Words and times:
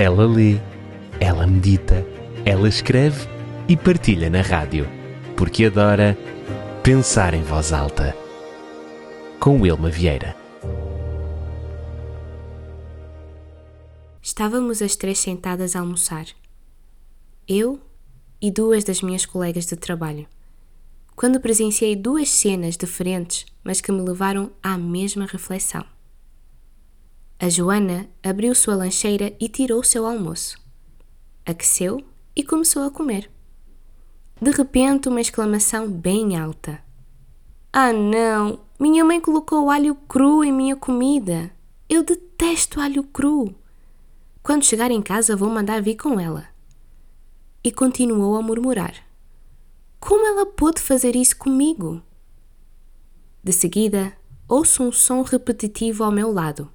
Ela 0.00 0.28
lê, 0.28 0.60
ela 1.18 1.44
medita, 1.44 2.06
ela 2.44 2.68
escreve 2.68 3.28
e 3.68 3.76
partilha 3.76 4.30
na 4.30 4.42
rádio, 4.42 4.86
porque 5.36 5.64
adora 5.64 6.16
pensar 6.84 7.34
em 7.34 7.42
voz 7.42 7.72
alta. 7.72 8.16
Com 9.40 9.60
Wilma 9.60 9.90
Vieira. 9.90 10.36
Estávamos 14.22 14.80
as 14.82 14.94
três 14.94 15.18
sentadas 15.18 15.74
a 15.74 15.80
almoçar. 15.80 16.26
Eu 17.48 17.80
e 18.40 18.52
duas 18.52 18.84
das 18.84 19.02
minhas 19.02 19.26
colegas 19.26 19.66
de 19.66 19.74
trabalho. 19.74 20.28
Quando 21.16 21.40
presenciei 21.40 21.96
duas 21.96 22.28
cenas 22.28 22.76
diferentes, 22.76 23.46
mas 23.64 23.80
que 23.80 23.90
me 23.90 24.00
levaram 24.00 24.52
à 24.62 24.78
mesma 24.78 25.26
reflexão. 25.26 25.84
A 27.40 27.48
Joana 27.48 28.08
abriu 28.20 28.52
sua 28.52 28.74
lancheira 28.74 29.32
e 29.38 29.48
tirou 29.48 29.84
seu 29.84 30.04
almoço. 30.04 30.58
Aqueceu 31.46 32.04
e 32.34 32.42
começou 32.42 32.82
a 32.82 32.90
comer. 32.90 33.30
De 34.42 34.50
repente, 34.50 35.08
uma 35.08 35.20
exclamação 35.20 35.88
bem 35.88 36.36
alta. 36.36 36.82
Ah, 37.72 37.92
não! 37.92 38.58
Minha 38.78 39.04
mãe 39.04 39.20
colocou 39.20 39.70
alho 39.70 39.94
cru 39.94 40.42
em 40.42 40.52
minha 40.52 40.74
comida. 40.74 41.52
Eu 41.88 42.02
detesto 42.02 42.80
alho 42.80 43.04
cru. 43.04 43.54
Quando 44.42 44.64
chegar 44.64 44.90
em 44.90 45.00
casa, 45.00 45.36
vou 45.36 45.48
mandar 45.48 45.80
vir 45.80 45.94
com 45.94 46.18
ela. 46.18 46.48
E 47.62 47.70
continuou 47.70 48.34
a 48.36 48.42
murmurar. 48.42 48.94
Como 50.00 50.26
ela 50.26 50.44
pôde 50.44 50.80
fazer 50.80 51.14
isso 51.14 51.36
comigo? 51.36 52.02
De 53.44 53.52
seguida, 53.52 54.12
ouço 54.48 54.82
um 54.82 54.90
som 54.90 55.22
repetitivo 55.22 56.02
ao 56.02 56.10
meu 56.10 56.32
lado. 56.32 56.68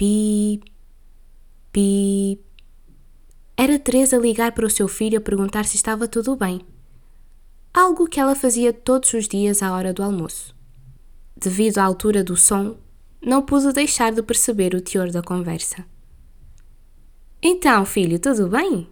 Pi, 0.00 0.62
pi. 1.70 2.40
Era 3.54 3.78
Teresa 3.78 4.16
ligar 4.16 4.52
para 4.52 4.64
o 4.64 4.70
seu 4.70 4.88
filho 4.88 5.18
a 5.18 5.20
perguntar 5.20 5.66
se 5.66 5.76
estava 5.76 6.08
tudo 6.08 6.34
bem. 6.34 6.62
Algo 7.74 8.08
que 8.08 8.18
ela 8.18 8.34
fazia 8.34 8.72
todos 8.72 9.12
os 9.12 9.28
dias 9.28 9.62
à 9.62 9.74
hora 9.74 9.92
do 9.92 10.02
almoço. 10.02 10.56
Devido 11.36 11.76
à 11.76 11.84
altura 11.84 12.24
do 12.24 12.34
som, 12.34 12.78
não 13.20 13.42
pude 13.42 13.74
deixar 13.74 14.10
de 14.10 14.22
perceber 14.22 14.74
o 14.74 14.80
teor 14.80 15.10
da 15.10 15.22
conversa. 15.22 15.84
Então, 17.42 17.84
filho, 17.84 18.18
tudo 18.18 18.48
bem? 18.48 18.88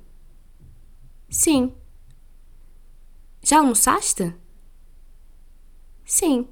Sim. 1.31 1.73
Já 3.43 3.61
almoçaste? 3.61 4.35
Sim. 6.05 6.47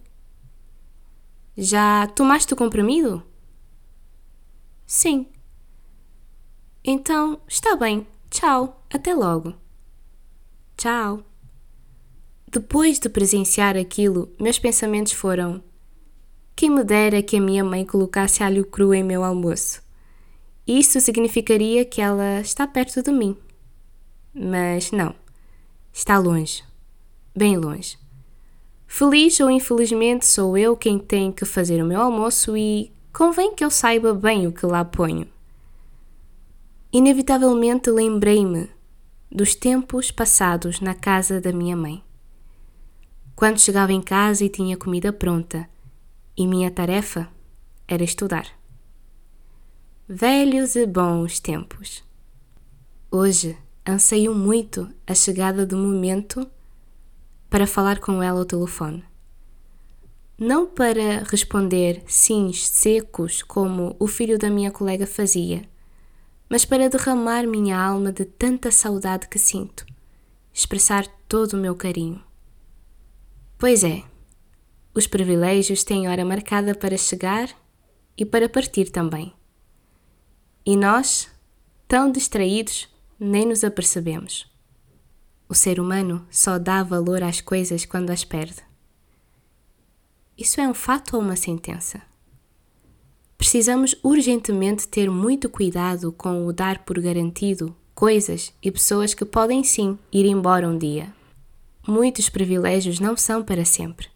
Já 1.58 2.06
tomaste 2.06 2.54
o 2.54 2.56
comprimido? 2.56 3.22
Sim. 4.86 5.26
Então, 6.84 7.40
está 7.48 7.74
bem. 7.74 8.06
Tchau. 8.30 8.86
Até 8.88 9.12
logo. 9.14 9.52
Tchau. 10.76 11.24
Depois 12.48 13.00
de 13.00 13.08
presenciar 13.08 13.76
aquilo, 13.76 14.32
meus 14.40 14.58
pensamentos 14.58 15.12
foram: 15.12 15.62
quem 16.54 16.70
me 16.70 16.84
dera 16.84 17.22
que 17.22 17.36
a 17.36 17.40
minha 17.40 17.64
mãe 17.64 17.84
colocasse 17.84 18.42
alho 18.42 18.64
cru 18.64 18.94
em 18.94 19.02
meu 19.02 19.24
almoço. 19.24 19.82
Isso 20.66 21.00
significaria 21.00 21.84
que 21.84 22.00
ela 22.00 22.40
está 22.40 22.66
perto 22.66 23.02
de 23.02 23.10
mim. 23.10 23.36
Mas 24.32 24.90
não. 24.90 25.14
Está 25.92 26.18
longe. 26.18 26.64
Bem 27.34 27.56
longe. 27.56 27.98
Feliz 28.86 29.38
ou 29.40 29.50
infelizmente 29.50 30.24
sou 30.24 30.56
eu 30.56 30.76
quem 30.76 30.98
tem 30.98 31.30
que 31.30 31.44
fazer 31.44 31.82
o 31.82 31.86
meu 31.86 32.00
almoço 32.00 32.56
e 32.56 32.95
convém 33.16 33.54
que 33.54 33.64
eu 33.64 33.70
saiba 33.70 34.12
bem 34.12 34.46
o 34.46 34.52
que 34.52 34.66
lá 34.66 34.84
ponho. 34.84 35.26
Inevitavelmente 36.92 37.90
lembrei-me 37.90 38.68
dos 39.32 39.54
tempos 39.54 40.10
passados 40.10 40.80
na 40.80 40.94
casa 40.94 41.40
da 41.40 41.50
minha 41.50 41.74
mãe. 41.74 42.04
Quando 43.34 43.58
chegava 43.58 43.90
em 43.90 44.02
casa 44.02 44.44
e 44.44 44.50
tinha 44.50 44.76
comida 44.76 45.14
pronta, 45.14 45.66
e 46.36 46.46
minha 46.46 46.70
tarefa 46.70 47.26
era 47.88 48.04
estudar. 48.04 48.48
Velhos 50.06 50.76
e 50.76 50.84
bons 50.84 51.40
tempos. 51.40 52.04
Hoje 53.10 53.56
anseio 53.88 54.34
muito 54.34 54.90
a 55.06 55.14
chegada 55.14 55.64
do 55.64 55.78
momento 55.78 56.46
para 57.48 57.66
falar 57.66 57.98
com 57.98 58.22
ela 58.22 58.40
ao 58.40 58.44
telefone 58.44 59.02
não 60.38 60.66
para 60.66 61.24
responder 61.30 62.02
sims 62.06 62.66
secos 62.68 63.42
como 63.42 63.96
o 63.98 64.06
filho 64.06 64.38
da 64.38 64.50
minha 64.50 64.70
colega 64.70 65.06
fazia, 65.06 65.62
mas 66.48 66.64
para 66.64 66.90
derramar 66.90 67.46
minha 67.46 67.78
alma 67.78 68.12
de 68.12 68.26
tanta 68.26 68.70
saudade 68.70 69.28
que 69.28 69.38
sinto, 69.38 69.86
expressar 70.52 71.06
todo 71.26 71.54
o 71.54 71.56
meu 71.56 71.74
carinho. 71.74 72.22
Pois 73.56 73.82
é, 73.82 74.04
os 74.94 75.06
privilégios 75.06 75.82
têm 75.82 76.06
hora 76.06 76.24
marcada 76.24 76.74
para 76.74 76.98
chegar 76.98 77.48
e 78.16 78.24
para 78.24 78.48
partir 78.48 78.90
também. 78.90 79.32
E 80.66 80.76
nós, 80.76 81.30
tão 81.88 82.12
distraídos, 82.12 82.88
nem 83.18 83.46
nos 83.46 83.64
apercebemos. 83.64 84.50
O 85.48 85.54
ser 85.54 85.80
humano 85.80 86.26
só 86.30 86.58
dá 86.58 86.82
valor 86.82 87.22
às 87.22 87.40
coisas 87.40 87.86
quando 87.86 88.10
as 88.10 88.24
perde. 88.24 88.65
Isso 90.38 90.60
é 90.60 90.68
um 90.68 90.74
fato 90.74 91.16
ou 91.16 91.22
uma 91.22 91.34
sentença? 91.34 92.02
Precisamos 93.38 93.96
urgentemente 94.02 94.86
ter 94.86 95.10
muito 95.10 95.48
cuidado 95.48 96.12
com 96.12 96.46
o 96.46 96.52
dar 96.52 96.84
por 96.84 97.00
garantido 97.00 97.74
coisas 97.94 98.52
e 98.62 98.70
pessoas 98.70 99.14
que 99.14 99.24
podem 99.24 99.64
sim 99.64 99.98
ir 100.12 100.26
embora 100.26 100.68
um 100.68 100.76
dia. 100.76 101.14
Muitos 101.88 102.28
privilégios 102.28 103.00
não 103.00 103.16
são 103.16 103.42
para 103.42 103.64
sempre. 103.64 104.08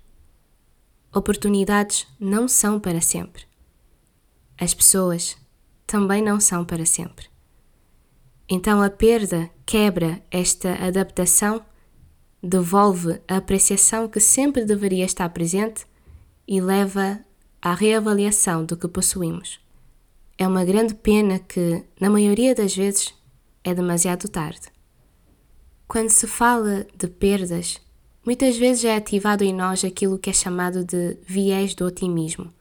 Oportunidades 1.15 2.07
não 2.19 2.47
são 2.47 2.79
para 2.79 3.01
sempre. 3.01 3.45
As 4.59 4.75
pessoas 4.75 5.39
também 5.87 6.23
não 6.23 6.39
são 6.39 6.67
para 6.67 6.85
sempre. 6.85 7.29
Então 8.47 8.83
a 8.83 8.91
perda 8.91 9.51
quebra 9.65 10.23
esta 10.31 10.75
adaptação, 10.85 11.65
devolve 12.43 13.21
a 13.27 13.39
apreciação 13.39 14.07
que 14.07 14.21
sempre 14.21 14.67
deveria 14.67 15.05
estar 15.07 15.29
presente 15.31 15.89
e 16.51 16.61
leva 16.61 17.21
à 17.63 17.75
reavaliação 17.75 18.65
do 18.65 18.77
que 18.77 18.89
possuímos. 18.89 19.61
É 20.37 20.49
uma 20.49 20.65
grande 20.65 20.97
pena 20.97 21.39
que, 21.39 21.85
na 22.01 22.11
maioria 22.11 22.57
das 22.57 22.75
vezes, 22.75 23.15
é 23.63 23.73
demasiado 23.73 24.29
tarde. 24.29 24.63
Quando 25.87 26.11
se 26.11 26.27
fala 26.27 26.89
de 26.97 27.07
perdas, 27.07 27.81
muitas 28.27 28.57
vezes 28.57 28.85
é 28.85 28.97
ativado 28.97 29.45
em 29.45 29.55
nós 29.55 29.85
aquilo 29.85 30.19
que 30.19 30.29
é 30.29 30.33
chamado 30.33 30.85
de 30.85 31.17
viés 31.25 31.73
do 31.73 31.87
otimismo, 31.87 32.53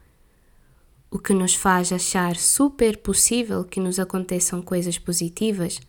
o 1.09 1.17
que 1.17 1.33
nos 1.33 1.56
faz 1.56 1.91
achar 1.91 2.35
super 2.35 2.95
possível 2.97 3.63
que 3.63 3.79
nos 3.79 3.97
aconteçam 3.97 4.61
coisas 4.61 5.00
positivas, 5.00 5.79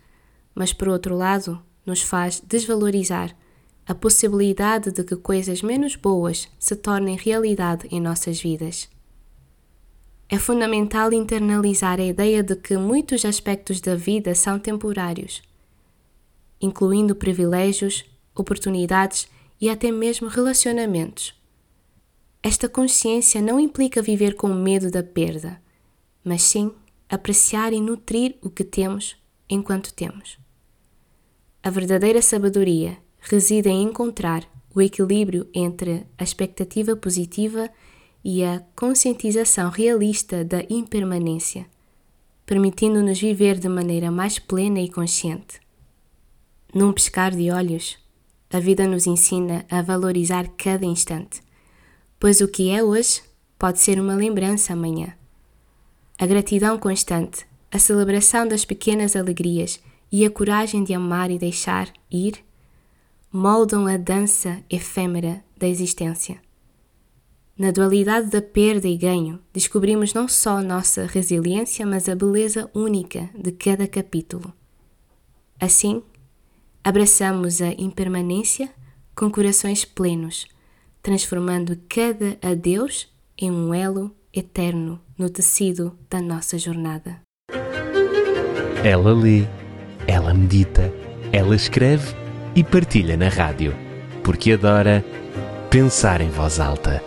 mas 0.55 0.73
por 0.73 0.87
outro 0.87 1.15
lado, 1.15 1.61
nos 1.85 2.01
faz 2.01 2.39
desvalorizar 2.39 3.37
a 3.85 3.95
possibilidade 3.95 4.91
de 4.91 5.03
que 5.03 5.15
coisas 5.15 5.61
menos 5.61 5.95
boas 5.95 6.47
se 6.59 6.75
tornem 6.75 7.17
realidade 7.17 7.87
em 7.91 7.99
nossas 7.99 8.41
vidas. 8.41 8.89
É 10.29 10.37
fundamental 10.37 11.11
internalizar 11.11 11.99
a 11.99 12.05
ideia 12.05 12.41
de 12.41 12.55
que 12.55 12.77
muitos 12.77 13.25
aspectos 13.25 13.81
da 13.81 13.95
vida 13.95 14.33
são 14.33 14.57
temporários, 14.57 15.41
incluindo 16.61 17.15
privilégios, 17.15 18.05
oportunidades 18.33 19.27
e 19.59 19.69
até 19.69 19.91
mesmo 19.91 20.27
relacionamentos. 20.27 21.33
Esta 22.41 22.69
consciência 22.69 23.41
não 23.41 23.59
implica 23.59 24.01
viver 24.01 24.35
com 24.35 24.47
medo 24.53 24.89
da 24.89 25.03
perda, 25.03 25.61
mas 26.23 26.41
sim 26.43 26.71
apreciar 27.09 27.73
e 27.73 27.81
nutrir 27.81 28.37
o 28.41 28.49
que 28.49 28.63
temos 28.63 29.17
enquanto 29.49 29.93
temos. 29.93 30.39
A 31.61 31.69
verdadeira 31.69 32.21
sabedoria 32.21 32.97
reside 33.21 33.69
em 33.69 33.83
encontrar 33.83 34.43
o 34.73 34.81
equilíbrio 34.81 35.47
entre 35.53 36.05
a 36.17 36.23
expectativa 36.23 36.95
positiva 36.95 37.69
e 38.23 38.43
a 38.43 38.61
conscientização 38.75 39.69
realista 39.69 40.43
da 40.43 40.63
impermanência, 40.69 41.65
permitindo-nos 42.45 43.19
viver 43.19 43.57
de 43.57 43.69
maneira 43.69 44.11
mais 44.11 44.39
plena 44.39 44.79
e 44.79 44.89
consciente. 44.89 45.59
Num 46.73 46.91
piscar 46.91 47.31
de 47.31 47.51
olhos, 47.51 47.97
a 48.51 48.59
vida 48.59 48.87
nos 48.87 49.07
ensina 49.07 49.65
a 49.69 49.81
valorizar 49.81 50.47
cada 50.57 50.85
instante, 50.85 51.41
pois 52.19 52.41
o 52.41 52.47
que 52.47 52.69
é 52.69 52.83
hoje 52.83 53.21
pode 53.57 53.79
ser 53.79 53.99
uma 53.99 54.15
lembrança 54.15 54.73
amanhã. 54.73 55.13
A 56.17 56.25
gratidão 56.25 56.77
constante, 56.77 57.45
a 57.71 57.79
celebração 57.79 58.47
das 58.47 58.65
pequenas 58.65 59.15
alegrias 59.15 59.79
e 60.11 60.25
a 60.25 60.29
coragem 60.29 60.83
de 60.83 60.93
amar 60.93 61.31
e 61.31 61.37
deixar 61.37 61.91
ir 62.11 62.43
moldam 63.31 63.87
a 63.87 63.95
dança 63.95 64.61
efêmera 64.69 65.43
da 65.57 65.67
existência. 65.67 66.39
Na 67.57 67.71
dualidade 67.71 68.29
da 68.29 68.41
perda 68.41 68.87
e 68.87 68.97
ganho, 68.97 69.39
descobrimos 69.53 70.13
não 70.13 70.27
só 70.27 70.57
a 70.57 70.61
nossa 70.61 71.05
resiliência, 71.05 71.85
mas 71.85 72.09
a 72.09 72.15
beleza 72.15 72.69
única 72.73 73.29
de 73.37 73.51
cada 73.51 73.87
capítulo. 73.87 74.51
Assim, 75.59 76.01
abraçamos 76.83 77.61
a 77.61 77.67
impermanência 77.73 78.69
com 79.15 79.29
corações 79.29 79.85
plenos, 79.85 80.47
transformando 81.01 81.77
cada 81.87 82.37
adeus 82.41 83.07
em 83.37 83.51
um 83.51 83.73
elo 83.73 84.13
eterno 84.33 84.99
no 85.17 85.29
tecido 85.29 85.97
da 86.09 86.19
nossa 86.19 86.57
jornada. 86.57 87.21
Ela 88.83 89.13
lê, 89.13 89.45
ela 90.07 90.33
medita, 90.33 90.91
ela 91.31 91.55
escreve 91.55 92.15
e 92.55 92.63
partilha 92.63 93.15
na 93.15 93.29
rádio, 93.29 93.73
porque 94.23 94.53
adora 94.53 95.03
pensar 95.69 96.21
em 96.21 96.29
voz 96.29 96.59
alta. 96.59 97.03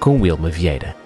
Com 0.00 0.20
Wilma 0.20 0.48
Vieira. 0.48 1.03